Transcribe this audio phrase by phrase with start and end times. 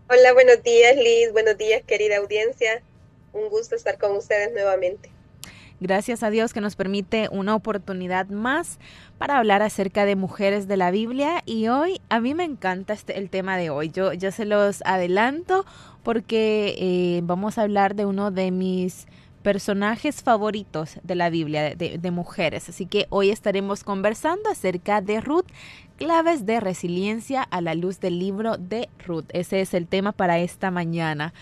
[0.08, 1.32] Hola, buenos días, Liz.
[1.32, 2.82] Buenos días, querida audiencia.
[3.32, 5.10] Un gusto estar con ustedes nuevamente.
[5.80, 8.78] Gracias a Dios que nos permite una oportunidad más
[9.16, 13.16] para hablar acerca de mujeres de la Biblia y hoy a mí me encanta este,
[13.18, 13.88] el tema de hoy.
[13.88, 15.64] Yo, yo se los adelanto
[16.02, 19.06] porque eh, vamos a hablar de uno de mis
[19.42, 22.68] personajes favoritos de la Biblia, de, de, mujeres.
[22.68, 25.46] Así que hoy estaremos conversando acerca de Ruth,
[25.96, 29.24] claves de resiliencia a la luz del libro de Ruth.
[29.30, 31.32] Ese es el tema para esta mañana.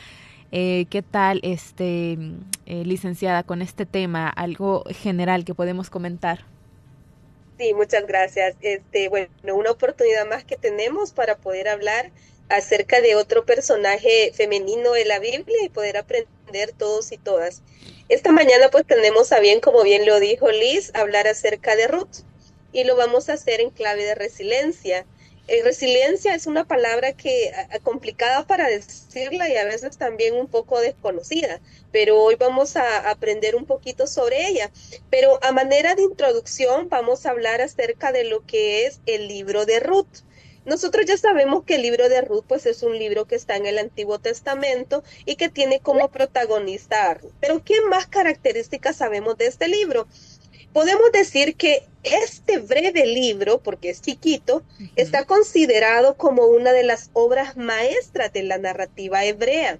[0.51, 2.13] Eh, ¿Qué tal, este,
[2.67, 4.29] eh, licenciada, con este tema?
[4.29, 6.45] Algo general que podemos comentar.
[7.59, 8.57] Sí, muchas gracias.
[8.61, 12.13] Este, bueno, una oportunidad más que tenemos para poder hablar
[12.49, 17.63] acerca de otro personaje femenino de la Biblia y poder aprender todos y todas.
[18.09, 22.23] Esta mañana pues tenemos a bien, como bien lo dijo Liz, hablar acerca de Ruth
[22.73, 25.05] y lo vamos a hacer en clave de resiliencia.
[25.49, 27.51] Eh, resiliencia es una palabra que
[27.83, 31.61] complicada para decirla y a veces también un poco desconocida,
[31.91, 34.71] pero hoy vamos a aprender un poquito sobre ella.
[35.09, 39.65] Pero a manera de introducción vamos a hablar acerca de lo que es el libro
[39.65, 40.19] de Ruth.
[40.67, 43.65] Nosotros ya sabemos que el libro de Ruth pues es un libro que está en
[43.65, 47.33] el Antiguo Testamento y que tiene como protagonista a Ruth.
[47.41, 50.07] Pero ¿qué más características sabemos de este libro?
[50.73, 54.63] Podemos decir que este breve libro, porque es chiquito,
[54.97, 59.79] está considerado como una de las obras maestras de la narrativa hebrea.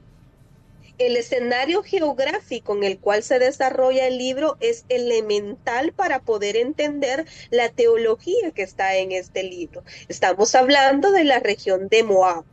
[0.99, 7.25] El escenario geográfico en el cual se desarrolla el libro es elemental para poder entender
[7.51, 9.85] la teología que está en este libro.
[10.09, 12.45] Estamos hablando de la región de Moab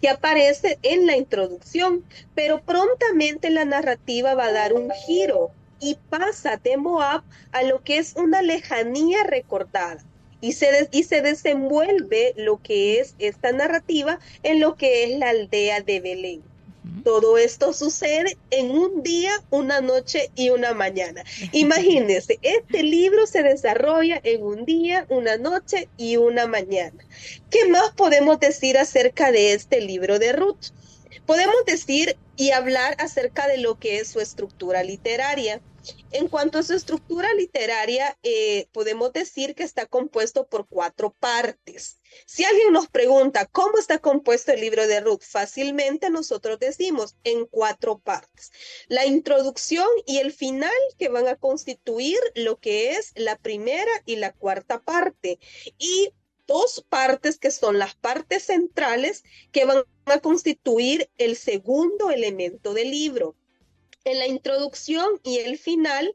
[0.00, 2.04] que aparece en la introducción,
[2.34, 7.82] pero prontamente la narrativa va a dar un giro y pasa de Moab a lo
[7.82, 10.02] que es una lejanía recordada.
[10.40, 15.30] Y se, y se desenvuelve lo que es esta narrativa en lo que es la
[15.30, 16.42] aldea de Belén.
[17.04, 21.22] Todo esto sucede en un día, una noche y una mañana.
[21.52, 27.04] Imagínense, este libro se desarrolla en un día, una noche y una mañana.
[27.50, 30.72] ¿Qué más podemos decir acerca de este libro de Ruth?
[31.24, 35.60] Podemos decir y hablar acerca de lo que es su estructura literaria.
[36.12, 42.00] En cuanto a su estructura literaria, eh, podemos decir que está compuesto por cuatro partes.
[42.26, 47.46] Si alguien nos pregunta cómo está compuesto el libro de Ruth, fácilmente nosotros decimos en
[47.46, 48.52] cuatro partes.
[48.88, 54.16] La introducción y el final que van a constituir lo que es la primera y
[54.16, 55.38] la cuarta parte.
[55.78, 56.12] Y
[56.46, 62.90] dos partes que son las partes centrales que van a constituir el segundo elemento del
[62.90, 63.36] libro
[64.04, 66.14] en la introducción y el final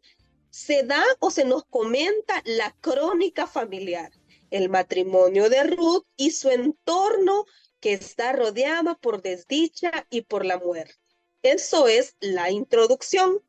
[0.50, 4.12] se da o se nos comenta la crónica familiar,
[4.50, 7.46] el matrimonio de Ruth y su entorno
[7.80, 10.96] que está rodeado por desdicha y por la muerte.
[11.44, 13.42] Eso es la introducción.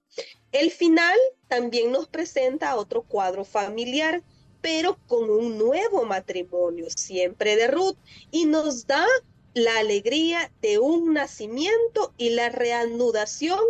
[0.53, 1.19] El final
[1.49, 4.23] también nos presenta otro cuadro familiar,
[4.61, 7.97] pero con un nuevo matrimonio, siempre de Ruth,
[8.31, 9.07] y nos da
[9.55, 13.61] la alegría de un nacimiento y la reanudación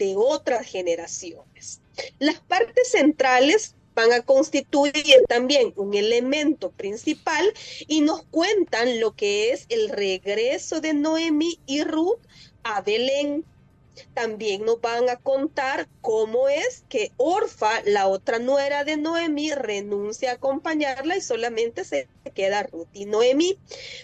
[0.00, 1.82] de otras generaciones.
[2.18, 4.94] Las partes centrales van a constituir
[5.28, 7.52] también un elemento principal
[7.86, 12.20] y nos cuentan lo que es el regreso de Noemi y Ruth
[12.62, 13.44] a Belén.
[14.14, 20.30] También nos van a contar cómo es que Orfa, la otra nuera de Noemi, renuncia
[20.30, 23.58] a acompañarla y solamente se queda Ruth y Noemí.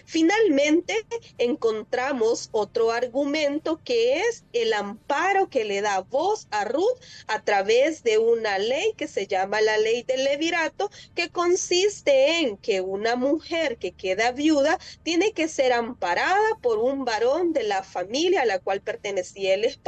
[0.05, 0.95] Finalmente
[1.37, 6.97] encontramos otro argumento que es el amparo que le da voz a Ruth
[7.27, 12.57] a través de una ley que se llama la ley del levirato, que consiste en
[12.57, 17.83] que una mujer que queda viuda tiene que ser amparada por un varón de la
[17.83, 19.86] familia a la cual pertenecía el esposo,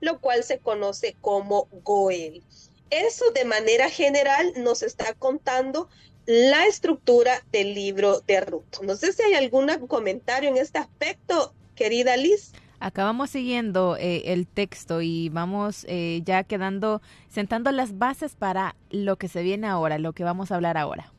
[0.00, 2.42] lo cual se conoce como Goel.
[2.90, 5.88] Eso de manera general nos está contando
[6.26, 8.80] la estructura del libro de Ruth.
[8.82, 12.52] No sé si hay algún comentario en este aspecto, querida Liz.
[12.80, 19.16] Acabamos siguiendo eh, el texto y vamos eh, ya quedando, sentando las bases para lo
[19.16, 21.12] que se viene ahora, lo que vamos a hablar ahora.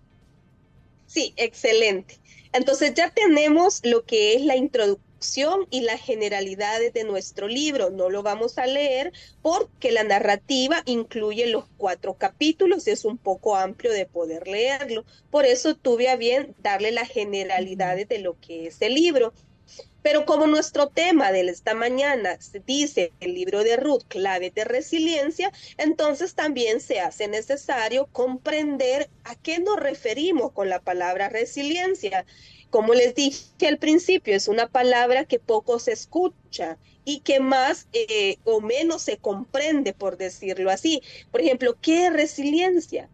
[1.07, 2.19] Sí, excelente.
[2.51, 5.12] Entonces ya tenemos lo que es la introducción
[5.69, 7.89] y las generalidades de nuestro libro.
[7.89, 13.55] No lo vamos a leer porque la narrativa incluye los cuatro capítulos, es un poco
[13.55, 15.05] amplio de poder leerlo.
[15.31, 19.33] Por eso tuve a bien darle las generalidades de lo que es el libro.
[20.01, 24.65] Pero como nuestro tema de esta mañana se dice el libro de Ruth, clave de
[24.65, 32.25] resiliencia, entonces también se hace necesario comprender a qué nos referimos con la palabra resiliencia.
[32.73, 37.87] Como les dije al principio, es una palabra que poco se escucha y que más
[37.93, 41.03] eh, o menos se comprende, por decirlo así.
[41.31, 43.11] Por ejemplo, ¿qué es resiliencia?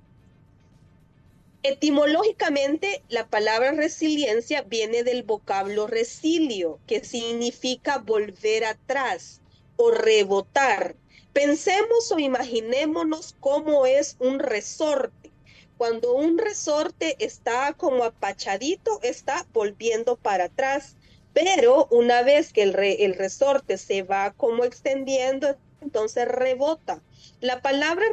[1.62, 9.42] Etimológicamente, la palabra resiliencia viene del vocablo resilio, que significa volver atrás
[9.76, 10.96] o rebotar.
[11.34, 15.32] Pensemos o imaginémonos cómo es un resorte.
[15.80, 20.98] Cuando un resorte está como apachadito, está volviendo para atrás,
[21.32, 27.02] pero una vez que el, resorte se va como extendiendo, entonces rebota.
[27.40, 28.04] La palabra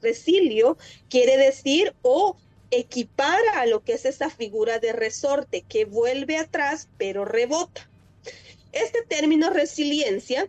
[0.00, 0.78] resilio
[1.08, 2.36] quiere decir o
[2.70, 7.90] equipara a lo que es esa figura de resorte que vuelve atrás pero rebota.
[8.70, 10.48] Este término resiliencia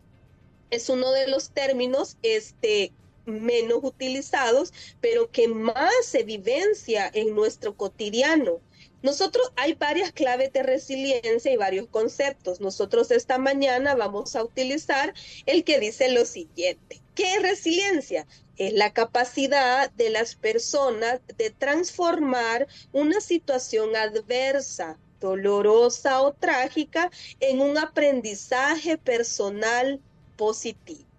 [0.69, 2.91] es uno de los términos este,
[3.25, 8.59] menos utilizados, pero que más se vivencia en nuestro cotidiano.
[9.03, 12.61] Nosotros hay varias claves de resiliencia y varios conceptos.
[12.61, 15.13] Nosotros esta mañana vamos a utilizar
[15.47, 17.01] el que dice lo siguiente.
[17.15, 18.27] ¿Qué es resiliencia?
[18.57, 27.09] Es la capacidad de las personas de transformar una situación adversa, dolorosa o trágica
[27.39, 29.99] en un aprendizaje personal
[30.37, 31.10] positivo.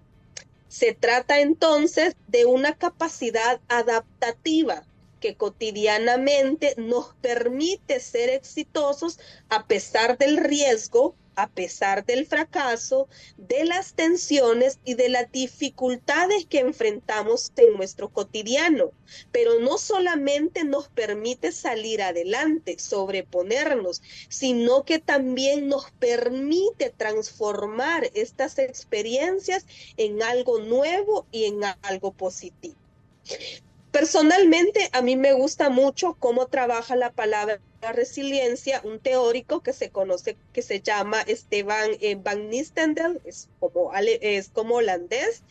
[0.73, 4.87] Se trata entonces de una capacidad adaptativa
[5.21, 9.21] que cotidianamente nos permite ser exitosos
[9.51, 16.47] a pesar del riesgo, a pesar del fracaso, de las tensiones y de las dificultades
[16.47, 18.93] que enfrentamos en nuestro cotidiano.
[19.31, 28.59] Pero no solamente nos permite salir adelante, sobreponernos, sino que también nos permite transformar estas
[28.59, 32.77] experiencias en algo nuevo y en algo positivo.
[33.91, 39.91] Personalmente, a mí me gusta mucho cómo trabaja la palabra resiliencia, un teórico que se
[39.91, 45.43] conoce, que se llama Esteban eh, Van Nistendel, es como, es como holandés,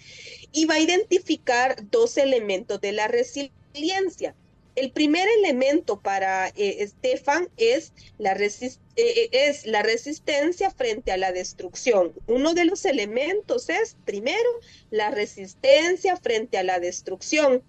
[0.53, 4.33] y va a identificar dos elementos de la resiliencia.
[4.75, 11.33] El primer elemento para eh, Estefan es la, eh, es la resistencia frente a la
[11.33, 12.13] destrucción.
[12.27, 14.49] Uno de los elementos es, primero,
[14.89, 17.63] la resistencia frente a la destrucción.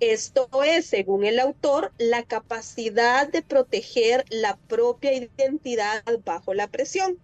[0.00, 7.18] Esto es, según el autor, la capacidad de proteger la propia identidad bajo la presión.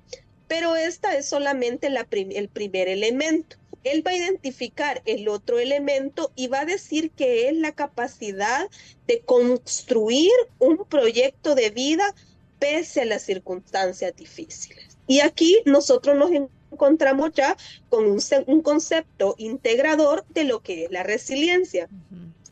[0.48, 3.56] Pero esta es solamente el primer elemento.
[3.84, 8.68] Él va a identificar el otro elemento y va a decir que es la capacidad
[9.06, 12.14] de construir un proyecto de vida
[12.58, 14.96] pese a las circunstancias difíciles.
[15.06, 16.30] Y aquí nosotros nos
[16.70, 17.56] encontramos ya
[17.90, 21.88] con un, concepto integrador de lo que es la resiliencia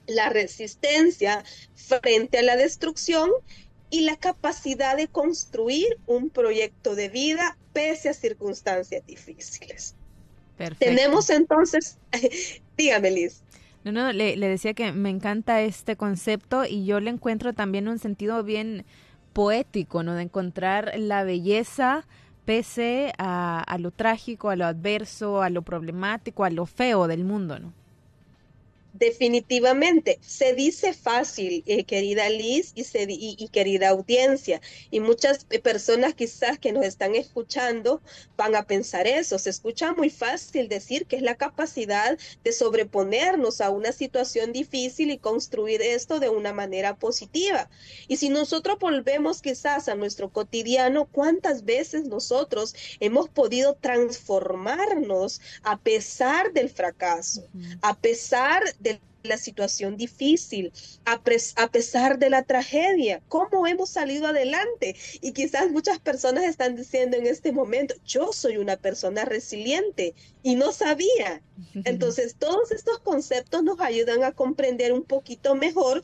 [0.06, 3.30] la resistencia frente a la destrucción
[3.90, 9.94] y la capacidad de construir un proyecto de vida pese a circunstancias difíciles.
[10.78, 11.98] Tenemos entonces,
[12.76, 13.42] dígame Liz.
[13.82, 17.98] No, no, le, decía que me encanta este concepto y yo le encuentro también un
[17.98, 18.84] sentido bien
[19.32, 20.14] poético, ¿no?
[20.14, 22.06] De encontrar la belleza
[22.44, 27.24] pese a, a lo trágico, a lo adverso, a lo problemático, a lo feo del
[27.24, 27.72] mundo, ¿no?
[28.92, 32.84] Definitivamente, se dice fácil, eh, querida Liz y,
[33.38, 38.00] y, querida audiencia, y muchas personas quizás que nos están escuchando
[38.36, 43.60] van a pensar eso, se escucha muy fácil decir que es la capacidad de sobreponernos
[43.60, 47.70] a una situación difícil y construir esto de una manera positiva.
[48.08, 55.78] Y si nosotros volvemos quizás a nuestro cotidiano, ¿cuántas veces nosotros hemos podido transformarnos a
[55.78, 57.46] pesar del fracaso,
[57.82, 58.89] a pesar de
[59.22, 60.72] la situación difícil,
[61.04, 61.20] a,
[61.70, 64.96] pesar de la tragedia, cómo hemos salido adelante.
[65.20, 70.56] Y quizás muchas personas están diciendo en este momento, yo soy una persona resiliente y
[70.56, 71.42] no sabía.
[71.84, 76.02] Entonces, todos estos conceptos nos ayudan a comprender un poquito mejor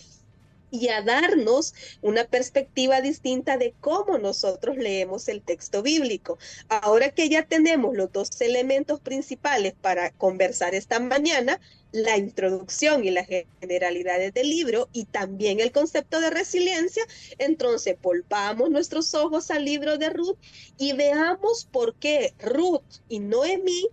[0.77, 6.39] y a darnos una perspectiva distinta de cómo nosotros leemos el texto bíblico.
[6.69, 11.61] Ahora que ya tenemos los dos elementos principales para conversar esta mañana,
[11.93, 13.27] la introducción y las
[13.61, 17.05] generalidades del libro y también el concepto de resiliencia,
[17.39, 20.37] entonces volvamos nuestros ojos al libro de Ruth
[20.77, 23.89] y veamos por qué Ruth y Noemí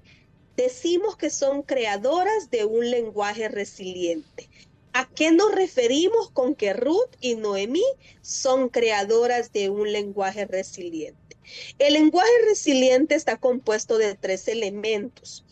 [0.58, 4.50] decimos que son creadoras de un lenguaje resiliente.
[4.94, 7.84] ¿A qué nos referimos con que Ruth y Noemí
[8.22, 11.36] son creadoras de un lenguaje resiliente?
[11.80, 15.44] El lenguaje resiliente está compuesto de tres elementos.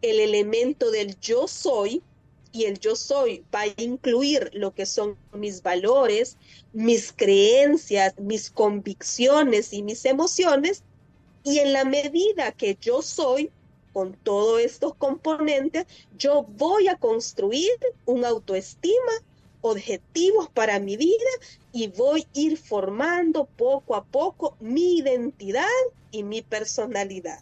[0.00, 2.02] El elemento del yo soy,
[2.52, 6.38] y el yo soy va a incluir lo que son mis valores,
[6.72, 10.82] mis creencias, mis convicciones y mis emociones.
[11.44, 13.50] Y en la medida que yo soy,
[13.96, 15.86] con todos estos componentes,
[16.18, 17.70] yo voy a construir
[18.04, 19.12] una autoestima,
[19.62, 21.30] objetivos para mi vida
[21.72, 25.64] y voy a ir formando poco a poco mi identidad
[26.10, 27.40] y mi personalidad.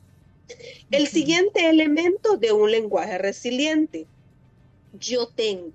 [0.93, 4.07] El siguiente elemento de un lenguaje resiliente,
[4.93, 5.73] yo tengo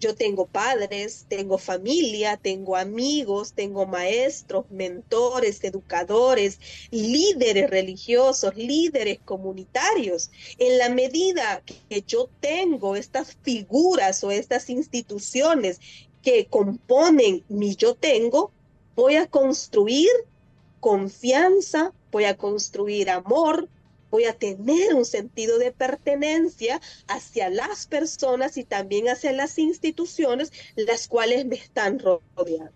[0.00, 6.58] yo tengo padres, tengo familia, tengo amigos, tengo maestros, mentores, educadores,
[6.90, 10.30] líderes religiosos, líderes comunitarios.
[10.58, 15.80] En la medida que yo tengo estas figuras o estas instituciones
[16.22, 18.50] que componen mi yo tengo,
[18.96, 20.10] voy a construir
[20.80, 23.68] confianza, voy a construir amor,
[24.10, 30.52] voy a tener un sentido de pertenencia hacia las personas y también hacia las instituciones
[30.76, 32.72] las cuales me están rodeando.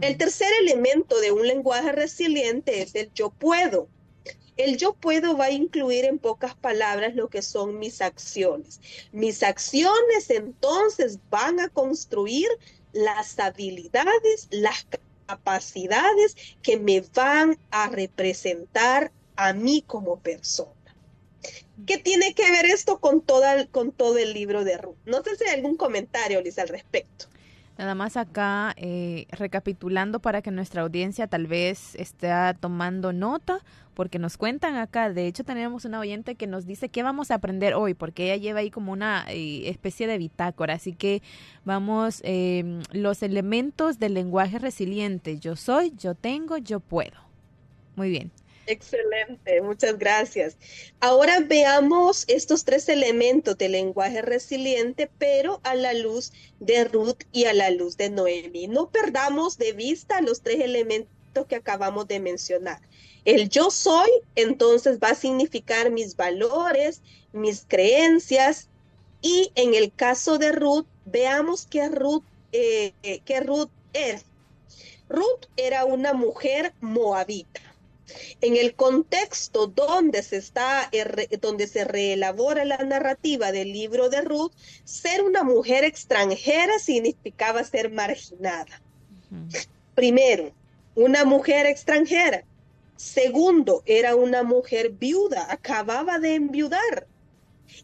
[0.00, 3.88] El tercer elemento de un lenguaje resiliente es el yo puedo.
[4.56, 8.80] El yo puedo va a incluir en pocas palabras lo que son mis acciones.
[9.12, 12.48] Mis acciones entonces van a construir
[12.92, 14.86] las habilidades, las
[15.26, 20.72] capacidades que me van a representar a mí como persona.
[21.86, 24.96] ¿Qué tiene que ver esto con, toda, con todo el libro de Ruth?
[25.06, 27.26] No sé si hay algún comentario, Lisa, al respecto.
[27.78, 32.28] Nada más acá, eh, recapitulando para que nuestra audiencia tal vez esté
[32.58, 33.64] tomando nota,
[33.94, 37.36] porque nos cuentan acá, de hecho tenemos una oyente que nos dice qué vamos a
[37.36, 41.22] aprender hoy, porque ella lleva ahí como una eh, especie de bitácora, así que
[41.64, 47.16] vamos, eh, los elementos del lenguaje resiliente, yo soy, yo tengo, yo puedo.
[47.94, 48.32] Muy bien.
[48.68, 50.58] Excelente, muchas gracias.
[51.00, 57.46] Ahora veamos estos tres elementos del lenguaje resiliente, pero a la luz de Ruth y
[57.46, 58.66] a la luz de Noemi.
[58.66, 61.08] No perdamos de vista los tres elementos
[61.48, 62.82] que acabamos de mencionar.
[63.24, 67.00] El yo soy, entonces va a significar mis valores,
[67.32, 68.68] mis creencias,
[69.22, 72.92] y en el caso de Ruth, veamos que Ruth, eh,
[73.24, 74.20] que Ruth era.
[75.08, 77.67] Ruth era una mujer moabita
[78.40, 80.90] en el contexto donde se está,
[81.40, 84.52] donde se reelabora la narrativa del libro de Ruth,
[84.84, 88.82] ser una mujer extranjera significaba ser marginada.
[89.94, 90.52] Primero,
[90.94, 92.44] una mujer extranjera.
[92.96, 97.06] Segundo, era una mujer viuda, acababa de enviudar.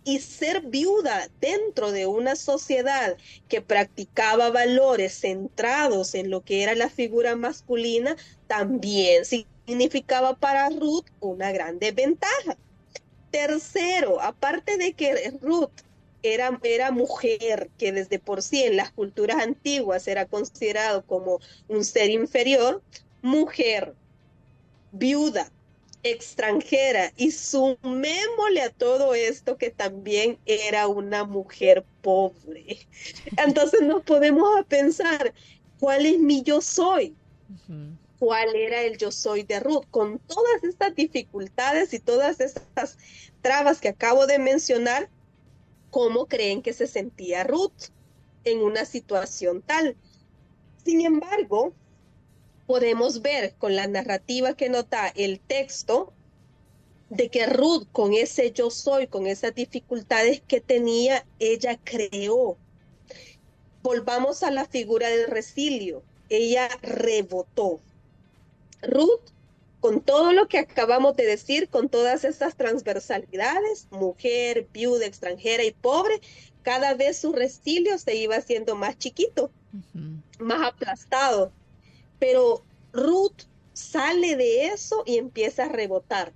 [0.03, 3.17] Y ser viuda dentro de una sociedad
[3.49, 8.17] que practicaba valores centrados en lo que era la figura masculina
[8.47, 9.54] también significaba
[10.39, 12.57] para Ruth una gran desventaja.
[13.31, 15.71] Tercero, aparte de que Ruth
[16.23, 21.85] era, era, mujer, que desde por sí en las culturas antiguas era considerado como un
[21.85, 22.83] ser inferior,
[23.23, 23.95] mujer,
[24.93, 25.51] viuda,
[26.03, 32.87] extranjera, y sumémosle a todo esto que también era una mujer pobre.
[33.37, 35.35] Entonces nos podemos pensar,
[35.81, 37.17] ¿cuál es mi yo soy?
[38.25, 42.97] Cuál era el yo soy de Ruth, con todas estas dificultades y todas estas
[43.43, 45.11] trabas que acabo de mencionar,
[45.91, 47.91] ¿cómo creen que se sentía Ruth
[48.45, 49.95] en una situación tal?
[50.87, 51.75] Sin embargo,
[52.67, 56.15] podemos ver con la narrativa que nota el texto
[57.11, 62.57] de que Ruth, con ese yo soy, con esas dificultades que tenía, ella creó.
[63.83, 66.03] Volvamos a la figura del resilio.
[66.31, 67.81] Ella rebotó.
[68.87, 69.31] Ruth,
[69.81, 75.73] con todo lo que acabamos de decir, con todas estas transversalidades, mujer, viuda, extranjera y
[75.73, 76.21] pobre,
[76.63, 79.51] cada vez su restilio se iba haciendo más chiquito,
[80.39, 81.53] más aplastado.
[82.19, 83.43] Pero Ruth
[83.75, 86.33] sale de eso y empieza a rebotar.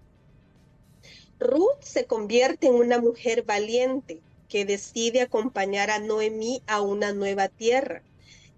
[1.41, 7.49] Ruth se convierte en una mujer valiente que decide acompañar a Noemí a una nueva
[7.49, 8.03] tierra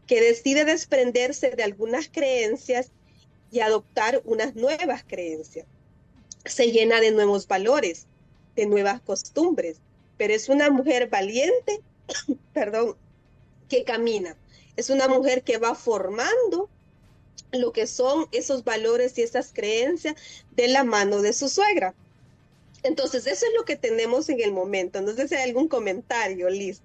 [0.06, 2.90] que decide desprenderse de algunas creencias
[3.50, 5.66] y adoptar unas nuevas creencias.
[6.45, 8.07] Se llena de nuevos valores,
[8.57, 9.78] de nuevas costumbres,
[10.16, 11.80] pero es una mujer valiente,
[12.52, 12.97] perdón,
[13.69, 14.37] que camina.
[14.76, 16.69] Es una mujer que va formando
[17.52, 20.14] lo que son esos valores y esas creencias
[20.52, 21.95] de la mano de su suegra.
[22.83, 25.00] Entonces, eso es lo que tenemos en el momento.
[25.02, 26.80] No sé si hay algún comentario, Liz.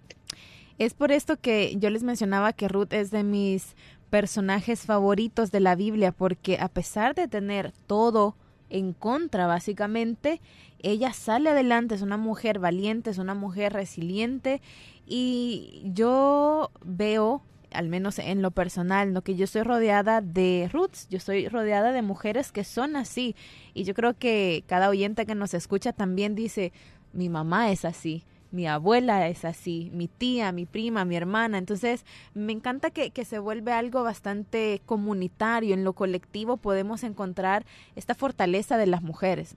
[0.77, 3.75] Es por esto que yo les mencionaba que Ruth es de mis
[4.09, 8.35] personajes favoritos de la Biblia, porque a pesar de tener todo
[8.69, 10.41] en contra, básicamente,
[10.79, 14.61] ella sale adelante, es una mujer valiente, es una mujer resiliente
[15.05, 19.21] y yo veo al menos en lo personal, ¿no?
[19.21, 23.35] Que yo estoy rodeada de roots, yo estoy rodeada de mujeres que son así.
[23.73, 26.71] Y yo creo que cada oyente que nos escucha también dice,
[27.11, 28.23] mi mamá es así,
[28.55, 31.57] mi abuela es así, mi tía, mi prima, mi hermana.
[31.57, 35.73] Entonces, me encanta que, que, se vuelve algo bastante comunitario.
[35.73, 39.55] En lo colectivo podemos encontrar esta fortaleza de las mujeres.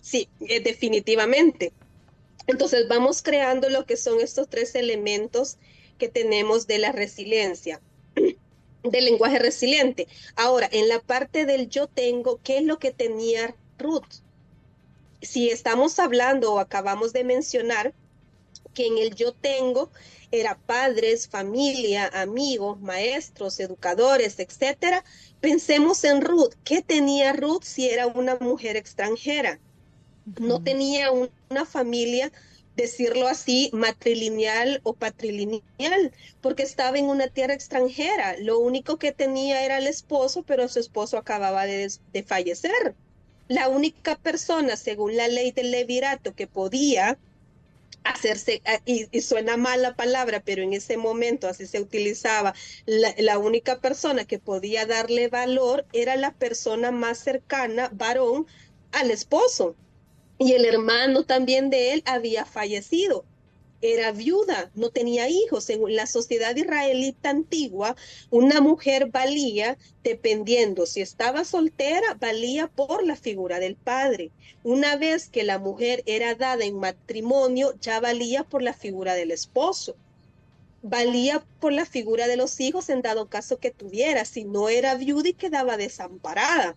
[0.00, 1.72] Sí, eh, definitivamente.
[2.46, 5.58] Entonces, vamos creando lo que son estos tres elementos
[5.98, 7.80] que tenemos de la resiliencia
[8.82, 10.06] del lenguaje resiliente.
[10.36, 14.21] Ahora, en la parte del yo tengo, ¿qué es lo que tenía Ruth?
[15.22, 17.94] Si estamos hablando o acabamos de mencionar
[18.74, 19.90] que en el yo tengo
[20.30, 25.04] era padres, familia, amigos, maestros, educadores, etcétera,
[25.40, 26.54] pensemos en Ruth.
[26.64, 29.60] ¿Qué tenía Ruth si era una mujer extranjera?
[30.40, 32.32] No tenía una familia
[32.76, 38.36] decirlo así, matrilineal o patrilineal, porque estaba en una tierra extranjera.
[38.38, 41.90] Lo único que tenía era el esposo, pero su esposo acababa de,
[42.26, 42.94] fallecer.
[43.52, 47.18] La única persona, según la ley del levirato, que podía
[48.02, 52.54] hacerse, ah, y, suena mal la palabra, pero en ese momento así se utilizaba,
[52.86, 58.46] la, única persona que podía darle valor era la persona más cercana, varón,
[58.90, 59.76] al esposo
[60.38, 63.26] y el hermano también de él había fallecido.
[63.82, 65.68] Era viuda, no tenía hijos.
[65.68, 67.96] En la sociedad israelita antigua,
[68.30, 74.30] una mujer valía, dependiendo si estaba soltera, valía por la figura del padre.
[74.62, 79.32] Una vez que la mujer era dada en matrimonio, ya valía por la figura del
[79.32, 79.96] esposo
[80.84, 84.96] valía por la figura de los hijos en dado caso que tuviera, si no era
[84.96, 86.76] viuda y quedaba desamparada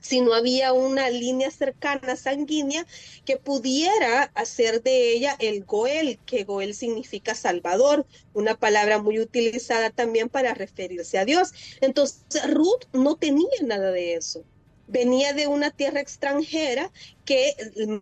[0.00, 2.86] si no había una línea cercana sanguínea
[3.24, 9.90] que pudiera hacer de ella el Goel, que Goel significa Salvador, una palabra muy utilizada
[9.90, 11.52] también para referirse a Dios.
[11.80, 14.44] Entonces, Ruth no tenía nada de eso.
[14.86, 16.92] Venía de una tierra extranjera
[17.24, 17.54] que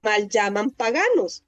[0.02, 1.44] mal llaman paganos.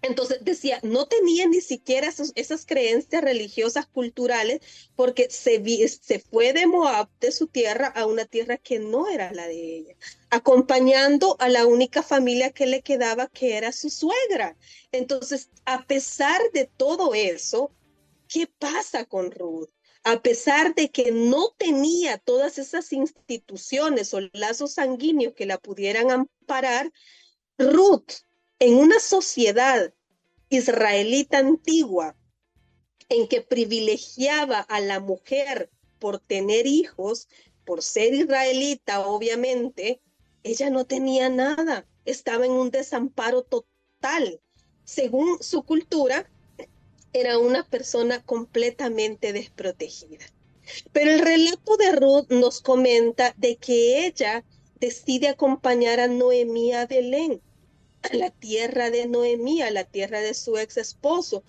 [0.00, 4.60] Entonces decía, no tenía ni siquiera esas creencias religiosas culturales
[4.94, 9.32] porque se, se fue de Moab, de su tierra, a una tierra que no era
[9.32, 9.96] la de ella,
[10.30, 14.56] acompañando a la única familia que le quedaba, que era su suegra.
[14.92, 17.72] Entonces, a pesar de todo eso,
[18.28, 19.70] ¿qué pasa con Ruth?
[20.04, 26.12] A pesar de que no tenía todas esas instituciones o lazos sanguíneos que la pudieran
[26.12, 26.92] amparar,
[27.58, 28.12] Ruth
[28.60, 29.92] en una sociedad
[30.48, 32.16] israelita antigua
[33.08, 37.28] en que privilegiaba a la mujer por tener hijos,
[37.64, 40.00] por ser israelita, obviamente,
[40.42, 44.40] ella no tenía nada, estaba en un desamparo total.
[44.84, 46.30] Según su cultura,
[47.12, 50.24] era una persona completamente desprotegida.
[50.92, 54.44] Pero el relato de Ruth nos comenta de que ella
[54.80, 57.40] decide acompañar a Noemí a Belén
[58.02, 61.42] a la tierra de Noemí, a la tierra de su ex esposo,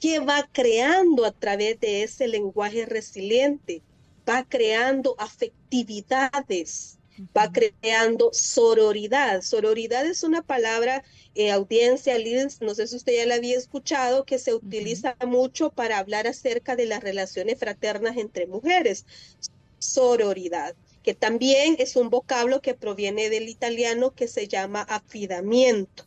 [0.00, 3.82] que va creando a través de ese lenguaje resiliente,
[4.28, 6.98] va creando afectividades,
[7.36, 9.42] va creando sororidad.
[9.42, 11.02] Sororidad es una palabra,
[11.34, 12.16] eh, audiencia,
[12.60, 16.76] no sé si usted ya la había escuchado, que se utiliza mucho para hablar acerca
[16.76, 19.06] de las relaciones fraternas entre mujeres.
[19.78, 20.74] Sororidad
[21.06, 26.04] que también es un vocablo que proviene del italiano que se llama afidamiento.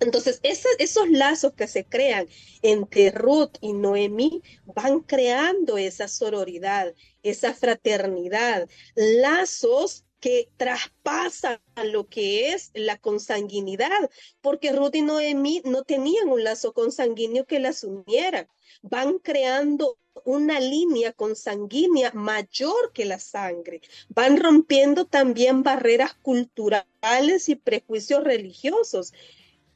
[0.00, 2.26] Entonces, esos lazos que se crean
[2.62, 12.52] entre Ruth y Noemí van creando esa sororidad, esa fraternidad, lazos que traspasan lo que
[12.52, 18.48] es la consanguinidad, porque Ruth y Noemí no tenían un lazo consanguíneo que las uniera,
[18.82, 23.80] van creando una línea consanguínea mayor que la sangre.
[24.08, 29.12] Van rompiendo también barreras culturales y prejuicios religiosos.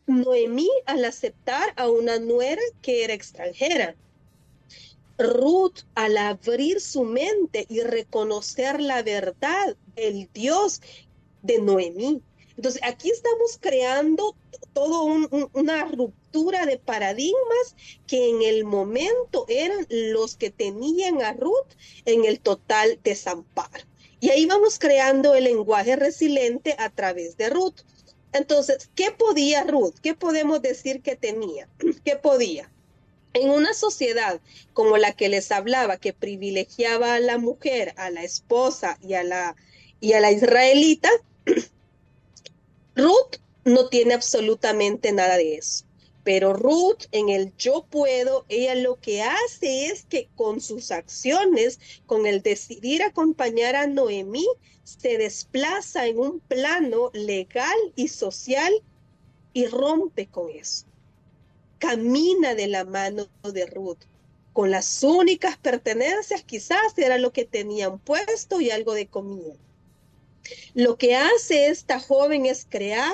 [0.07, 3.97] Noemí al aceptar a una nuera que era extranjera.
[5.23, 10.81] Ruth, al abrir su mente y reconocer la verdad, el Dios
[11.43, 12.23] de Noemí.
[12.57, 14.37] Entonces, aquí estamos creando
[14.73, 15.05] todo
[15.53, 21.73] una ruptura de paradigmas que en el momento eran los que tenían a Ruth
[22.05, 23.85] en el total desamparo.
[24.21, 27.81] Y ahí vamos creando el lenguaje resiliente a través de Ruth.
[28.33, 29.95] Entonces, ¿qué podía Ruth?
[30.03, 31.69] ¿Qué podemos decir que tenía?
[32.05, 32.72] ¿Qué podía?
[33.35, 34.41] En una sociedad
[34.75, 39.23] como la que les hablaba, que privilegiaba a la mujer, a la esposa y a
[39.23, 39.57] la,
[40.01, 41.11] y a la israelita,
[42.97, 45.85] Ruth no tiene absolutamente nada de eso.
[46.25, 51.81] Pero Ruth en el yo puedo, ella lo que hace es que con sus acciones,
[52.07, 54.47] con el decidir acompañar a Noemí,
[54.85, 58.73] se desplaza en un plano legal y social
[59.53, 60.87] y rompe con eso.
[61.83, 64.05] Camina de la mano de Ruth.
[64.53, 69.55] Con las únicas pertenencias quizás era lo que tenían puesto y algo de comida.
[70.75, 73.13] Lo que hace esta joven es crear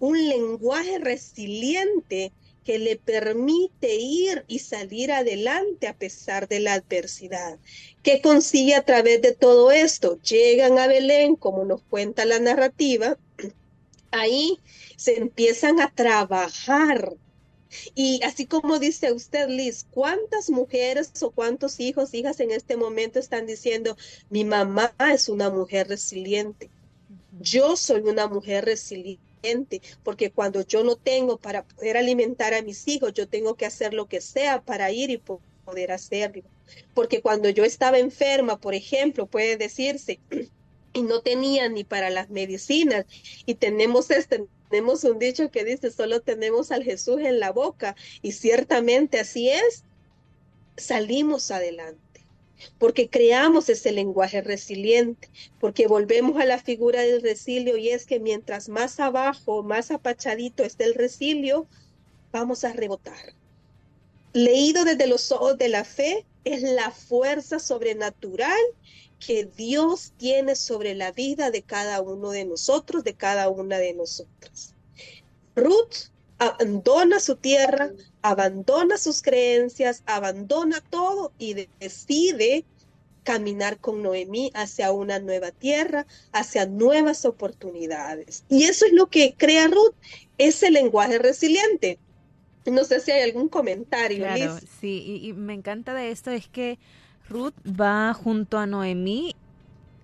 [0.00, 2.32] un lenguaje resiliente
[2.64, 7.60] que le permite ir y salir adelante a pesar de la adversidad.
[8.02, 10.20] ¿Qué consigue a través de todo esto?
[10.22, 13.16] Llegan a Belén, como nos cuenta la narrativa,
[14.10, 14.58] ahí
[14.96, 17.14] se empiezan a trabajar
[17.94, 23.18] y así como dice usted, Liz, ¿cuántas mujeres o cuántos hijos, hijas en este momento
[23.18, 23.96] están diciendo,
[24.30, 26.70] mi mamá es una mujer resiliente?
[27.40, 32.88] Yo soy una mujer resiliente, porque cuando yo no tengo para poder alimentar a mis
[32.88, 35.18] hijos, yo tengo que hacer lo que sea para ir y
[35.64, 36.42] poder hacerlo.
[36.94, 40.20] Porque cuando yo estaba enferma, por ejemplo, puede decirse,
[40.92, 43.06] y no tenía ni para las medicinas,
[43.46, 47.96] y tenemos este tenemos un dicho que dice, solo tenemos al Jesús en la boca
[48.22, 49.84] y ciertamente así es,
[50.76, 52.08] salimos adelante
[52.78, 55.28] porque creamos ese lenguaje resiliente,
[55.60, 60.64] porque volvemos a la figura del resilio y es que mientras más abajo, más apachadito
[60.64, 61.66] esté el resilio,
[62.32, 63.34] vamos a rebotar.
[64.32, 68.60] Leído desde los ojos de la fe es la fuerza sobrenatural
[69.18, 73.94] que Dios tiene sobre la vida de cada uno de nosotros, de cada una de
[73.94, 74.74] nosotras.
[75.56, 82.64] Ruth abandona su tierra, abandona sus creencias, abandona todo y decide
[83.24, 88.44] caminar con Noemí hacia una nueva tierra, hacia nuevas oportunidades.
[88.48, 89.94] Y eso es lo que crea Ruth,
[90.38, 91.98] ese lenguaje resiliente.
[92.64, 94.24] No sé si hay algún comentario.
[94.24, 96.78] Claro, sí, y, me encanta de esto es que
[97.28, 99.34] Ruth va junto a Noemí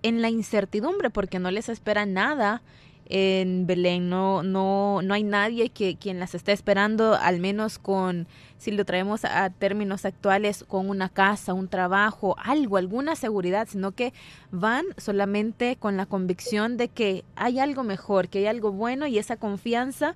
[0.02, 2.62] en la incertidumbre porque no les espera nada
[3.06, 8.26] en Belén, no, no, no hay nadie que quien las esté esperando, al menos con,
[8.56, 13.92] si lo traemos a términos actuales, con una casa, un trabajo, algo, alguna seguridad, sino
[13.92, 14.14] que
[14.50, 19.18] van solamente con la convicción de que hay algo mejor, que hay algo bueno y
[19.18, 20.14] esa confianza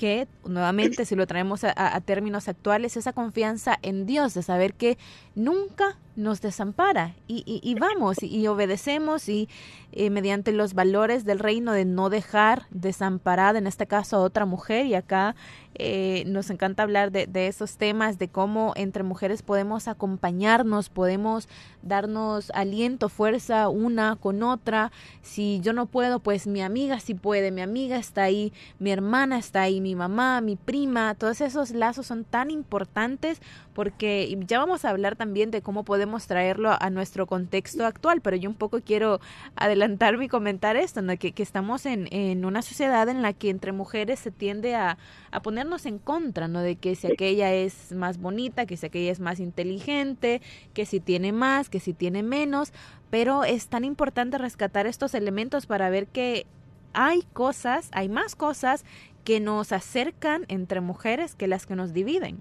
[0.00, 4.96] que, nuevamente, si lo traemos a, términos actuales, esa confianza en Dios, de saber que
[5.34, 7.14] nunca nos desampara.
[7.26, 9.48] Y, vamos y, obedecemos y
[9.92, 14.46] eh, mediante los valores del reino de no dejar desamparada, en este caso a otra
[14.46, 15.34] mujer, y acá
[15.76, 21.48] eh, nos encanta hablar de, esos temas, de cómo entre mujeres podemos acompañarnos, podemos
[21.82, 24.90] darnos aliento, fuerza una con otra.
[25.22, 29.38] Si yo no puedo, pues mi amiga sí puede, mi amiga está ahí, mi hermana
[29.38, 33.40] está ahí, mi mamá, mi prima, todos esos lazos son tan importantes
[33.72, 38.36] porque ya vamos a hablar también de cómo podemos traerlo a nuestro contexto actual, pero
[38.36, 39.20] yo un poco quiero
[39.56, 44.18] adelantar y comentar esto, que, estamos en, en, una sociedad en la que entre mujeres
[44.18, 44.98] se tiende a,
[45.30, 46.60] a ponernos en contra, ¿no?
[46.60, 50.42] De que si aquella es más bonita, que si aquella es más inteligente,
[50.74, 52.72] que si tiene más, que si tiene menos,
[53.10, 56.46] pero es tan importante rescatar estos elementos para ver que
[56.92, 58.84] hay cosas, hay más cosas
[59.24, 62.38] que nos acercan entre mujeres que las que nos dividen.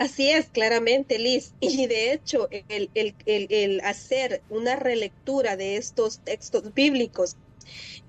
[0.00, 1.52] Así es, claramente, Liz.
[1.60, 7.36] Y de hecho, el, el, el, hacer una relectura de estos textos bíblicos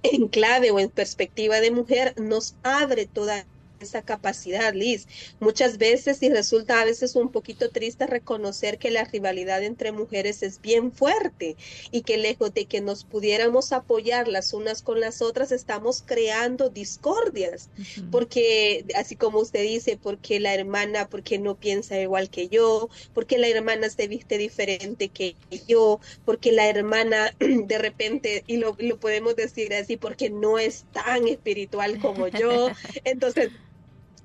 [0.02, 3.46] en clave o en perspectiva de mujer nos abre toda
[3.82, 5.08] esa capacidad, Liz.
[5.40, 10.44] Muchas veces y resulta a veces un poquito triste reconocer que la rivalidad entre mujeres
[10.44, 11.56] es bien fuerte
[11.92, 16.70] y que lejos de que nos pudiéramos apoyar las unas con las otras, estamos creando
[16.70, 17.70] discordias,
[18.12, 23.38] porque así como usted dice, porque la hermana, porque no piensa igual que yo, porque
[23.38, 25.36] la hermana se viste diferente que
[25.68, 30.86] yo, porque la hermana de repente, y lo, lo podemos decir así, porque no es
[30.92, 32.70] tan espiritual como yo.
[33.04, 33.52] Entonces,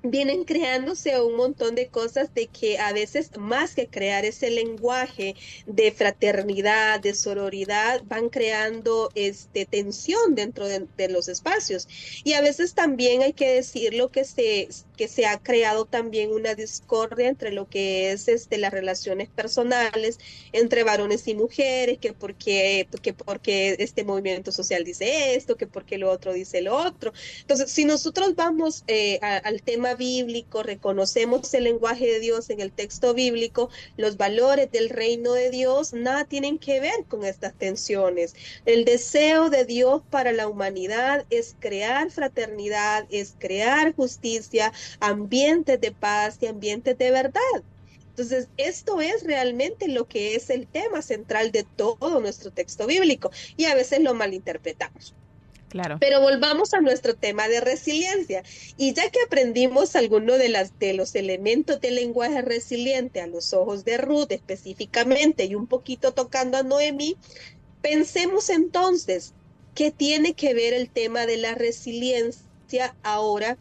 [0.03, 5.35] vienen creándose un montón de cosas de que a veces más que crear ese lenguaje
[5.65, 11.87] de fraternidad, de sororidad, van creando este, tensión dentro de, de los espacios.
[12.23, 16.55] Y a veces también hay que decirlo que se, que se ha creado también una
[16.55, 20.19] discordia entre lo que es este, las relaciones personales
[20.51, 25.97] entre varones y mujeres, que porque, que porque este movimiento social dice esto, que porque
[25.97, 27.13] lo otro dice lo otro.
[27.41, 32.71] Entonces, si nosotros vamos eh, al tema bíblico, reconocemos el lenguaje de Dios en el
[32.71, 38.35] texto bíblico, los valores del reino de Dios, nada tienen que ver con estas tensiones.
[38.65, 45.91] El deseo de Dios para la humanidad es crear fraternidad, es crear justicia, ambientes de
[45.91, 47.63] paz y ambientes de verdad.
[48.09, 53.29] Entonces, esto es realmente lo que es el tema central de todo nuestro texto bíblico
[53.57, 55.13] y a veces lo malinterpretamos.
[55.77, 55.97] Claro.
[55.99, 58.43] Pero volvamos a nuestro tema de resiliencia.
[58.77, 63.53] Y ya que aprendimos algunos de, las, de los elementos del lenguaje resiliente a los
[63.53, 67.15] ojos de Ruth específicamente y un poquito tocando a Noemí,
[67.81, 69.33] pensemos entonces
[69.75, 73.57] qué tiene que ver el tema de la resiliencia ahora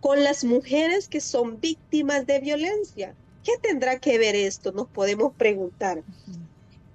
[0.00, 3.14] con las mujeres que son víctimas de violencia.
[3.44, 4.72] ¿Qué tendrá que ver esto?
[4.72, 6.02] Nos podemos preguntar.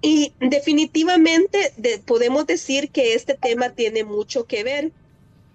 [0.06, 1.72] Y definitivamente
[2.04, 4.92] podemos decir que este tema tiene mucho que ver.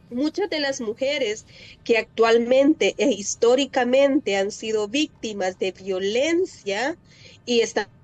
[0.09, 1.45] Muchas de las mujeres
[1.85, 6.97] que actualmente e históricamente han sido víctimas de violencia
[7.45, 7.61] y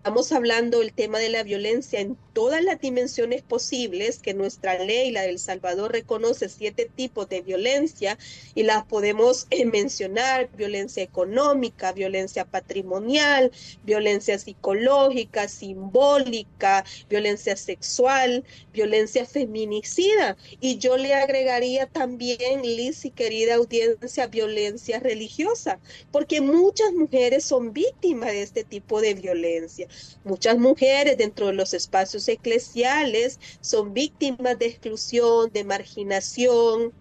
[0.07, 5.11] estamos hablando del tema de la violencia en todas las dimensiones posibles, que nuestra ley,
[5.11, 8.17] la del Salvador, reconoce siete tipos de violencia
[8.55, 13.51] y las podemos eh, mencionar, violencia económica, violencia patrimonial,
[13.83, 20.37] violencia psicológica, simbólica, violencia sexual, violencia feminicida.
[20.61, 25.79] Y yo le agregaría también, Liz y querida audiencia, violencia religiosa,
[26.13, 29.87] porque muchas mujeres son víctimas de este tipo de violencia.
[30.23, 36.93] Muchas mujeres dentro de los espacios eclesiales son víctimas de exclusión, de marginación,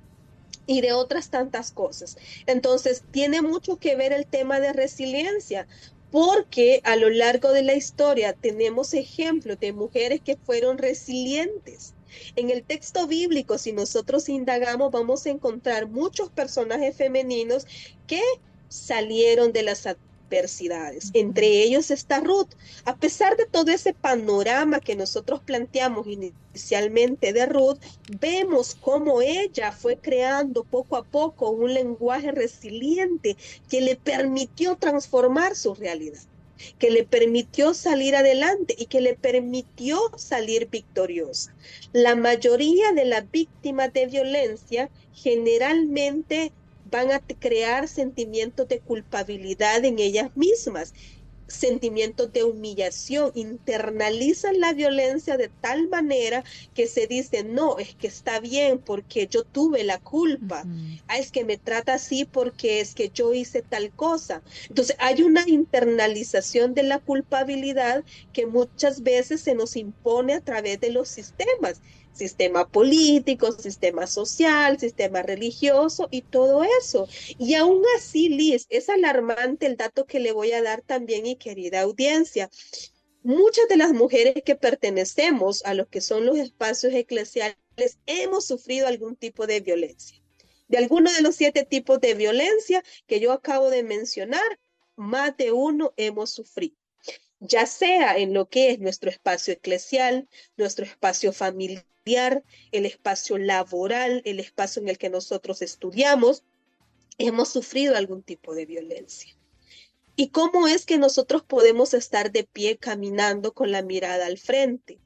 [0.67, 2.17] y de otras tantas cosas.
[2.47, 5.67] Entonces, tiene mucho que ver el tema de resiliencia,
[6.11, 11.95] porque a lo largo de la historia tenemos ejemplos de mujeres que fueron resilientes.
[12.37, 17.67] En el texto bíblico, si nosotros indagamos, vamos a encontrar muchos personajes femeninos
[18.07, 18.23] que
[18.69, 19.87] salieron de las
[20.27, 21.11] adversidades.
[21.15, 22.51] Entre ellos está Ruth.
[22.85, 27.79] A pesar de todo ese panorama que nosotros planteamos inicialmente de Ruth,
[28.21, 33.37] vemos cómo ella fue creando poco a poco un lenguaje resiliente
[33.69, 36.23] que le permitió transformar su realidad
[36.79, 41.55] que le permitió salir adelante y que le permitió salir victoriosa.
[41.93, 46.53] La mayoría de las víctimas de violencia generalmente
[46.91, 50.93] van a crear sentimientos de culpabilidad en ellas mismas,
[51.49, 56.45] sentimientos de humillación, internalizan la violencia de tal manera
[56.75, 60.65] que se dice, no, es que está bien porque yo tuve la culpa,
[61.07, 64.43] ah, es que me trata así porque es que yo hice tal cosa.
[64.69, 70.81] Entonces hay una internalización de la culpabilidad que muchas veces se nos impone a través
[70.81, 71.81] de los sistemas
[72.17, 77.09] sistema político, sistema social, sistema religioso y todo eso.
[77.39, 81.37] Y aún así, Liz, es alarmante el dato que le voy a dar también y
[81.37, 82.51] querida audiencia.
[83.23, 87.57] Muchas de las mujeres que pertenecemos a lo que son los espacios eclesiales
[88.07, 90.23] hemos sufrido algún tipo de violencia.
[90.69, 94.59] De alguno de los siete tipos de violencia que yo acabo de mencionar,
[94.97, 96.77] más de uno hemos sufrido
[97.41, 101.85] ya sea en lo que es nuestro espacio eclesial, nuestro espacio familiar,
[102.73, 106.45] el espacio laboral, el espacio en el que nosotros estudiamos,
[107.19, 109.37] hemos sufrido algún tipo de violencia.
[110.15, 114.99] ¿Y cómo es que nosotros podemos estar de pie caminando con la mirada al frente?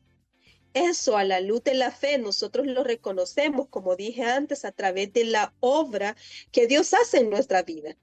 [0.73, 5.13] Eso a la luz de la fe nosotros lo reconocemos, como dije antes, a través
[5.13, 6.17] de la obra
[6.53, 7.97] que Dios hace en nuestra vida.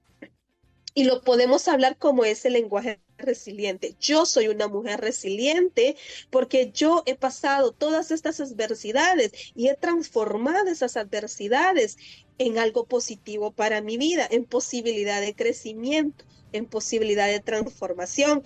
[0.92, 3.94] Y lo podemos hablar como ese lenguaje resiliente.
[4.00, 5.96] Yo soy una mujer resiliente
[6.30, 11.96] porque yo he pasado todas estas adversidades y he transformado esas adversidades
[12.38, 18.42] en algo positivo para mi vida, en posibilidad de crecimiento, en posibilidad de transformación,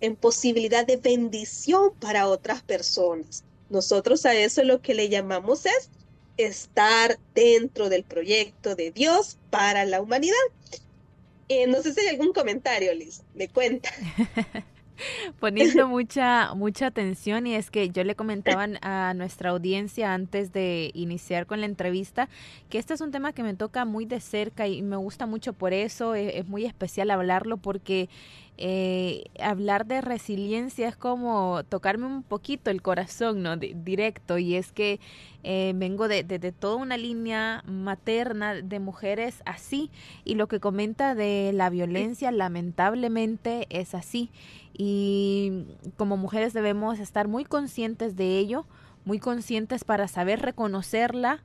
[0.00, 3.44] en posibilidad de bendición para otras personas.
[3.68, 5.90] Nosotros a eso lo que le llamamos es
[6.36, 10.36] estar dentro del proyecto de Dios para la humanidad.
[11.50, 13.90] Eh, no sé si hay algún comentario, Liz, me cuenta.
[15.40, 17.46] poniendo mucha, mucha atención.
[17.46, 22.28] Y es que yo le comentaba a nuestra audiencia antes de iniciar con la entrevista
[22.68, 25.52] que este es un tema que me toca muy de cerca y me gusta mucho
[25.52, 28.08] por eso, es, es muy especial hablarlo porque
[28.62, 33.56] eh, hablar de resiliencia es como tocarme un poquito el corazón, ¿no?
[33.56, 35.00] directo, y es que
[35.44, 39.90] eh, vengo de, de, toda una línea materna de mujeres así,
[40.26, 44.30] y lo que comenta de la violencia lamentablemente es así,
[44.82, 45.66] y
[45.98, 48.64] como mujeres debemos estar muy conscientes de ello,
[49.04, 51.42] muy conscientes para saber reconocerla,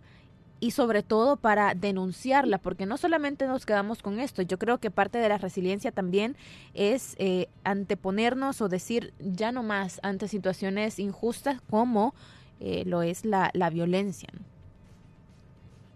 [0.61, 4.89] y sobre todo para denunciarla, porque no solamente nos quedamos con esto, yo creo que
[4.89, 6.37] parte de la resiliencia también
[6.73, 12.15] es eh, anteponernos o decir ya no más ante situaciones injustas como
[12.61, 14.29] eh, lo es la, la violencia.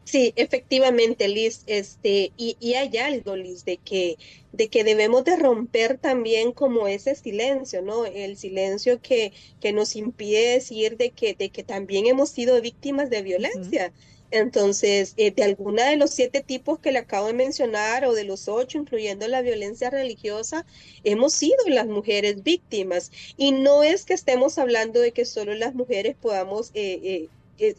[0.10, 4.18] Sí, efectivamente, Liz, este, y, y, hay algo, Liz, de que,
[4.52, 8.08] de que debemos de romper también como ese silencio, ¿no?
[8.08, 13.12] El silencio que, que nos impide decir de que, de que también hemos sido víctimas
[13.12, 13.94] de violencia.
[14.32, 18.24] Entonces, eh, de alguna de los siete tipos que le acabo de mencionar o de
[18.24, 20.66] los ocho, incluyendo la violencia religiosa,
[21.04, 23.12] hemos sido las mujeres víctimas.
[23.38, 27.30] Y no es que estemos hablando de que solo las mujeres podamos eh, eh,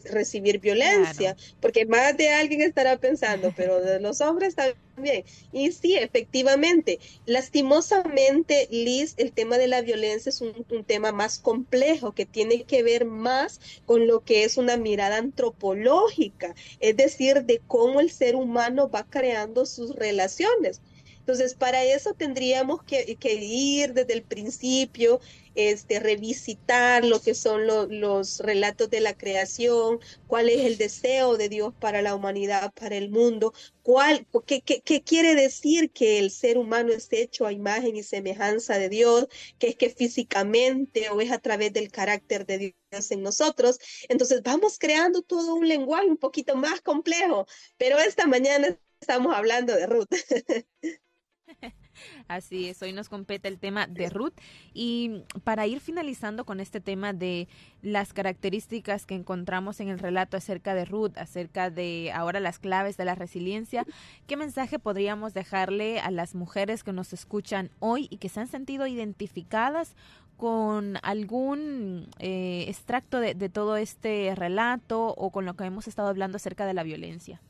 [0.05, 5.23] recibir violencia, porque más de alguien estará pensando, pero de los hombres también.
[5.51, 11.39] Y sí, efectivamente, lastimosamente, Liz, el tema de la violencia es un, un, tema más
[11.39, 17.43] complejo que tiene que ver más con lo que es una mirada antropológica, es decir,
[17.45, 20.81] de cómo el ser humano va creando sus relaciones.
[21.21, 25.21] Entonces, para eso tendríamos que, que ir desde el principio,
[25.55, 31.49] este, revisitar lo que son los relatos de la creación, cuál es el deseo de
[31.49, 36.31] Dios para la humanidad, para el mundo, cuál, qué, qué, qué quiere decir que el
[36.31, 39.27] ser humano es hecho a imagen y semejanza de Dios,
[39.59, 43.79] que es que físicamente o es a través del carácter de Dios en nosotros.
[44.09, 49.73] Entonces vamos creando todo un lenguaje un poquito más complejo, pero esta mañana estamos hablando
[49.75, 50.09] de Ruth.
[52.27, 54.33] Así es, hoy nos compete el tema de Ruth
[54.73, 57.47] y para ir finalizando con este tema de
[57.81, 62.97] las características que encontramos en el relato acerca de Ruth, acerca de ahora las claves
[62.97, 63.85] de la resiliencia,
[64.27, 68.47] ¿qué mensaje podríamos dejarle a las mujeres que nos escuchan hoy y que se han
[68.47, 69.95] sentido identificadas
[70.37, 76.07] con algún eh, extracto de, de todo este relato o con lo que hemos estado
[76.07, 77.41] hablando acerca de la violencia?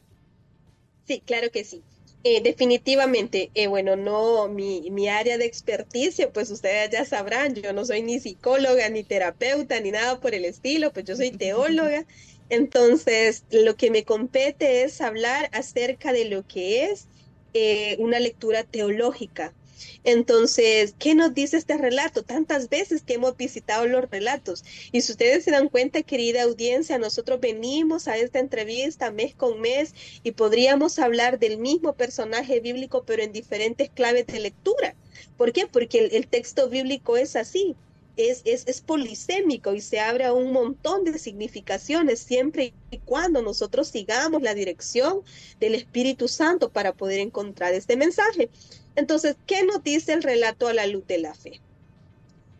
[1.05, 1.83] Sí, claro que sí.
[2.23, 7.73] Eh, definitivamente, eh, bueno, no, mi, mi área de experticia, pues ustedes ya sabrán, yo
[7.73, 12.05] no soy ni psicóloga, ni terapeuta, ni nada por el estilo, pues yo soy teóloga.
[12.49, 17.09] Entonces, lo que me compete es hablar acerca de lo que es
[17.53, 19.55] eh, una lectura teológica
[20.03, 22.23] entonces, ¿qué nos dice este relato?
[22.23, 24.63] Tantas veces que hemos visitado los relatos.
[24.91, 29.61] Y si ustedes se dan cuenta, querida audiencia, nosotros venimos a esta entrevista mes con
[29.61, 34.95] mes y podríamos hablar del mismo personaje bíblico, pero en diferentes claves de lectura.
[35.37, 35.67] ¿Por qué?
[35.67, 37.75] Porque el, texto bíblico es así.
[38.17, 43.41] Es, es, es, polisémico y se abre a un montón de significaciones siempre y cuando
[43.41, 45.21] nosotros sigamos la dirección
[45.61, 48.49] del Espíritu Santo para poder encontrar este mensaje.
[48.95, 51.61] Entonces, ¿qué nos dice el relato a la luz de la fe?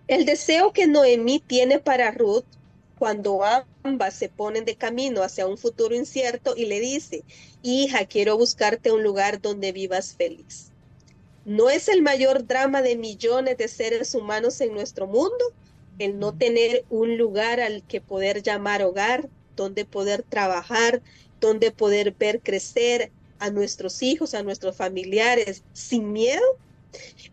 [0.08, 2.46] El deseo que Noemí tiene para Ruth
[2.98, 3.42] cuando
[3.84, 7.24] ambas se ponen de camino hacia un futuro incierto y le dice,
[7.64, 10.72] hija, quiero buscarte un lugar donde vivas feliz.
[11.44, 15.44] ¿No es el mayor drama de millones de seres humanos en nuestro mundo
[15.98, 21.02] el no tener un lugar al que poder llamar hogar, donde poder trabajar,
[21.40, 26.46] donde poder ver crecer, a nuestros hijos, a nuestros familiares sin miedo.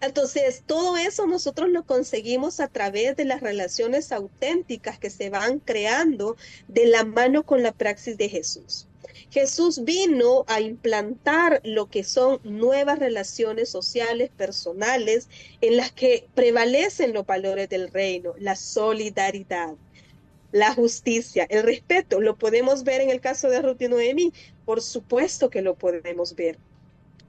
[0.01, 5.59] Entonces, todo eso nosotros lo conseguimos a través de las relaciones auténticas que se van
[5.59, 8.87] creando de la mano con la praxis de Jesús.
[9.31, 15.29] Jesús vino a implantar lo que son nuevas relaciones sociales, personales,
[15.61, 19.75] en las que prevalecen los valores del reino, la solidaridad,
[20.53, 22.21] la justicia, el respeto.
[22.21, 24.33] Lo podemos ver en el caso de Ruth y Noemi,
[24.69, 26.59] por supuesto que lo podemos ver.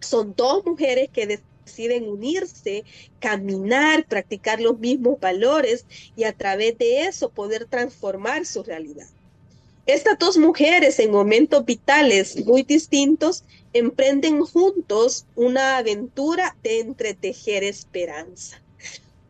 [0.02, 2.84] Son dos mujeres que deciden unirse,
[3.22, 5.86] caminar, practicar los mismos valores
[6.18, 9.08] y a través de eso poder transformar su realidad.
[9.86, 18.62] Estas dos mujeres en momentos vitales muy distintos emprenden juntos una aventura de entretejer esperanza.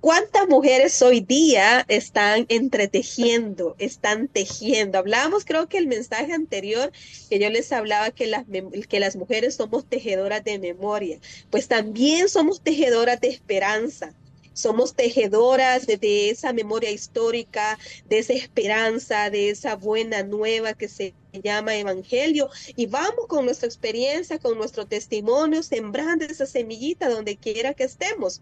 [0.02, 4.98] ¿Cuántas mujeres hoy día están entretejiendo, están tejiendo?
[4.98, 6.94] Hablábamos, creo que el mensaje anterior
[7.30, 8.46] que yo les hablaba que las,
[8.88, 11.20] que las mujeres somos tejedoras de memoria,
[11.50, 14.14] pues también somos tejedoras de esperanza.
[14.54, 21.14] somos tejedoras de, esa memoria histórica, de esa esperanza, de esa buena nueva que se
[21.34, 27.74] llama evangelio y vamos con nuestra experiencia, con nuestro testimonio, sembrando esa semillita donde quiera
[27.74, 28.42] que estemos.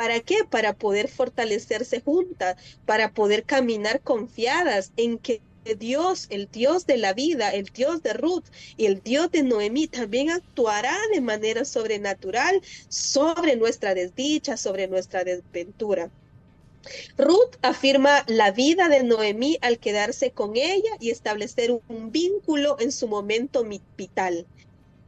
[0.00, 0.44] ¿Para qué?
[0.48, 5.42] Para poder fortalecerse juntas, para poder caminar confiadas en que
[5.78, 8.46] Dios, el Dios de la vida, el Dios de Ruth
[8.78, 15.22] y el Dios de Noemí también actuará de manera sobrenatural sobre nuestra desdicha, sobre nuestra
[15.22, 16.08] desventura.
[17.18, 22.90] Ruth afirma la vida de Noemí al quedarse con ella y establecer un vínculo en
[22.90, 23.66] su momento
[23.98, 24.46] vital.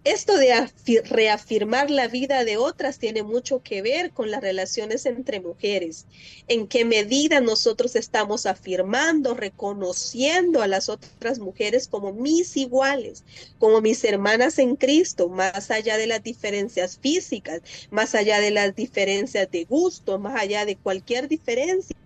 [0.05, 0.69] Esto de
[1.05, 6.07] reafirmar la vida de otras tiene mucho que ver con las relaciones entre mujeres.
[6.49, 13.23] En qué medida nosotros estamos afirmando, reconociendo a las otras mujeres como mis iguales,
[13.61, 17.61] como mis hermanas en Cristo, más allá de las diferencias físicas,
[17.93, 21.97] más allá de las diferencias de gusto, más allá de cualquier diferencia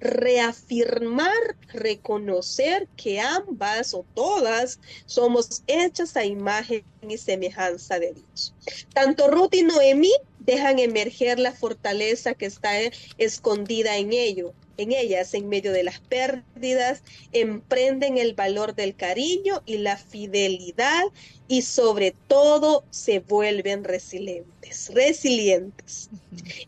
[0.00, 8.54] reafirmar, reconocer que ambas o todas somos hechas a imagen y semejanza de Dios.
[8.92, 12.70] Tanto Ruth y Noemí dejan emerger la fortaleza que está
[13.18, 17.02] escondida en ello, en ellas, en medio de las pérdidas,
[17.32, 21.02] emprenden el valor del cariño y la fidelidad
[21.48, 26.10] y sobre todo se vuelven resilientes, resilientes.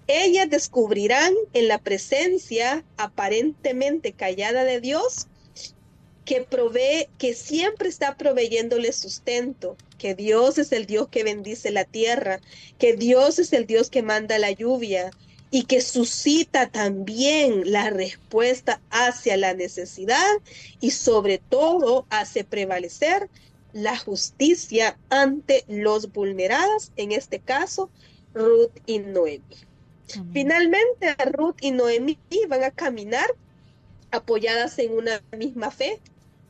[0.08, 5.28] Ellas descubrirán en la presencia aparentemente callada de Dios
[6.24, 11.84] que provee, que siempre está proveyéndole sustento, que Dios es el Dios que bendice la
[11.84, 12.40] tierra,
[12.78, 15.10] que Dios es el Dios que manda la lluvia,
[15.50, 20.36] y que suscita también la respuesta hacia la necesidad
[20.80, 23.28] y sobre todo hace prevalecer
[23.72, 27.90] la justicia ante los vulnerados, en este caso
[28.34, 29.42] Ruth y Noemí.
[30.32, 33.28] Finalmente Ruth y Noemí van a caminar
[34.10, 36.00] apoyadas en una misma fe,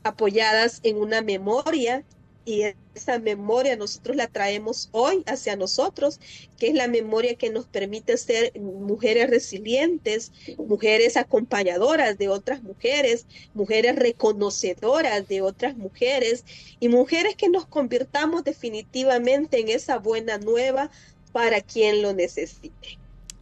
[0.03, 2.05] apoyadas en una memoria
[2.45, 2.64] y
[2.95, 6.20] esa memoria nosotros la traemos hoy hacia nosotros,
[6.59, 13.26] que es la memoria que nos permite ser mujeres resilientes, mujeres acompañadoras de otras mujeres,
[13.55, 16.45] mujeres reconocedoras de otras mujeres
[16.80, 20.91] y mujeres que nos convirtamos definitivamente en esa buena nueva
[21.32, 22.99] para quien lo necesite.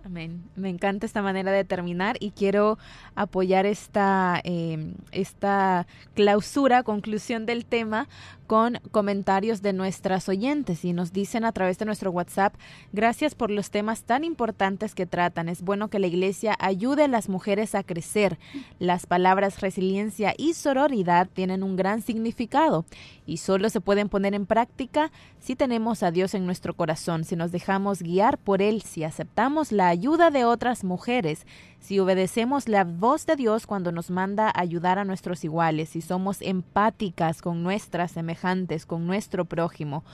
[0.09, 0.43] Amén.
[0.57, 2.79] Me encanta esta manera de terminar y quiero
[3.19, 8.09] apoyar esta, em, esta clausura, conclusión del tema
[8.47, 12.55] con comentarios de nuestras oyentes y nos dicen a través de nuestro WhatsApp,
[12.93, 15.51] gracias por los temas tan importantes que tratan.
[15.51, 18.39] Es bueno que la iglesia ayude a las mujeres a crecer.
[18.79, 22.87] Las palabras resiliencia y sororidad tienen un gran significado
[23.27, 25.11] y solo se pueden poner en práctica
[25.41, 29.73] si tenemos a Dios en nuestro corazón, si nos dejamos guiar por Él, si aceptamos
[29.73, 31.47] la ayuda de otras mujeres,
[31.81, 36.43] si obedecemos la voz de Dios cuando nos manda ayudar a nuestros iguales, si somos
[36.43, 40.05] empáticas con nuestras semejantes, con nuestro prójimo.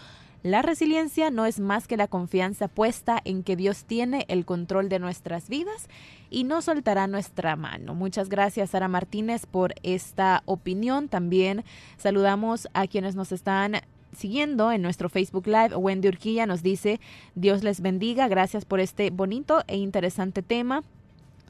[0.45, 4.91] La resiliencia no es más que la confianza puesta en que Dios tiene el control
[4.91, 5.89] de nuestras vidas
[6.29, 7.95] y no soltará nuestra mano.
[7.95, 11.09] Muchas gracias, Sara Martínez, por esta opinión.
[11.09, 11.65] También
[11.97, 13.81] saludamos a quienes nos están
[14.15, 15.77] siguiendo en nuestro Facebook Live.
[15.77, 17.01] Wendy Urquilla nos dice,
[17.35, 20.83] Dios les bendiga, gracias por este bonito e interesante tema.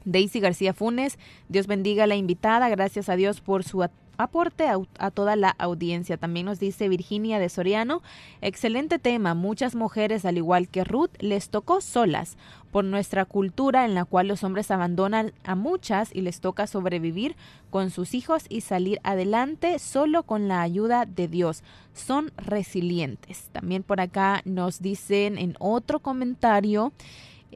[0.05, 3.83] Daisy García Funes, Dios bendiga a la invitada, gracias a Dios por su
[4.17, 4.67] aporte
[4.99, 6.17] a, toda la audiencia.
[6.17, 8.01] También nos dice Virginia de Soriano,
[8.41, 12.37] excelente tema, muchas mujeres, al igual que Ruth, les tocó solas
[12.71, 17.35] por nuestra cultura en la cual los hombres abandonan a muchas y les toca sobrevivir
[17.69, 21.63] con sus hijos y salir adelante solo con la ayuda de Dios.
[21.93, 23.49] Son resilientes.
[23.51, 26.91] También por acá nos dicen en otro comentario,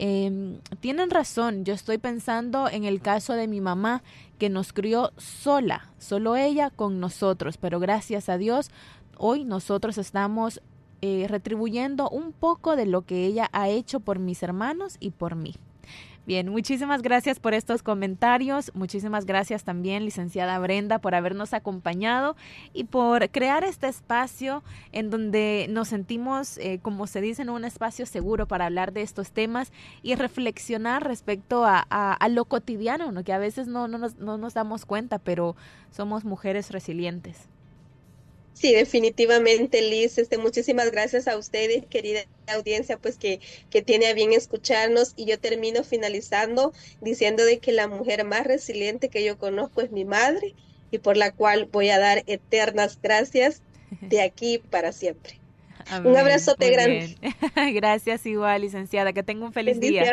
[0.02, 4.02] Em, tienen razón, yo estoy pensando en el caso de mi mamá
[4.38, 8.72] que nos crió sola, solo ella con nosotros, pero gracias a Dios
[9.18, 10.62] hoy nosotros estamos
[11.02, 15.36] eh, retribuyendo un poco de lo que ella ha hecho por mis hermanos y por
[15.36, 15.56] mí.
[16.30, 18.72] Bien, muchísimas gracias por estos comentarios.
[18.76, 22.36] Muchísimas gracias también, licenciada Brenda, por habernos acompañado
[22.72, 24.62] y por crear este espacio
[24.92, 29.02] en donde nos sentimos, eh, como se dice, en un espacio seguro para hablar de
[29.02, 29.72] estos temas
[30.04, 33.24] y reflexionar respecto a, lo cotidiano, ¿no?
[33.24, 35.56] que a veces no, no, nos, no nos damos cuenta, pero
[35.90, 37.50] somos mujeres resilientes.
[38.60, 40.18] Sí, definitivamente, Liz.
[40.18, 43.40] Este, muchísimas gracias a ustedes, querida audiencia, pues que,
[43.70, 45.14] que tiene a bien escucharnos.
[45.16, 49.92] Y yo termino finalizando diciendo de que la mujer más resiliente que yo conozco es
[49.92, 50.56] mi madre
[50.92, 53.62] y por la cual voy a dar eternas gracias
[54.02, 55.40] de aquí para siempre.
[56.04, 57.16] Un abrazote grande.
[57.74, 59.14] Gracias igual, licenciada.
[59.14, 60.04] Que tenga un feliz día.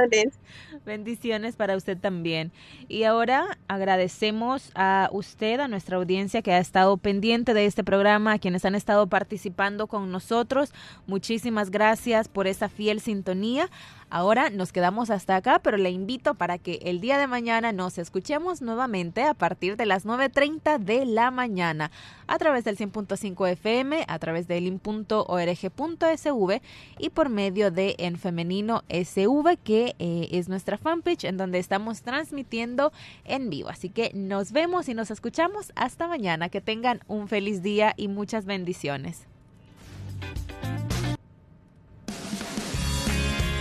[0.87, 2.53] Bendiciones para usted también.
[2.87, 8.35] Y ahora agradecemos a usted, a nuestra audiencia que ha estado pendiente de este programa,
[8.35, 10.73] a quienes han estado participando con nosotros.
[11.09, 13.69] Muchísimas gracias por esa fiel sintonía.
[14.09, 17.99] Ahora nos quedamos hasta acá, pero le invito para que el día de mañana nos
[17.99, 21.91] escuchemos nuevamente a partir de las 9.30 de la mañana
[22.29, 26.63] a través del 100.5 FM, a través de lin.org.sv
[26.99, 32.03] y por medio de En Femenino SV, que eh, es nuestra fanpage en donde estamos
[32.03, 32.93] transmitiendo
[33.25, 33.71] en vivo.
[33.71, 36.49] Así que nos vemos y nos escuchamos hasta mañana.
[36.49, 39.27] Que tengan un feliz día y muchas bendiciones.